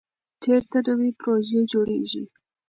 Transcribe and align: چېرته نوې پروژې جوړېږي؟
چېرته 0.43 0.77
نوې 0.87 1.09
پروژې 1.19 1.59
جوړېږي؟ 1.71 2.23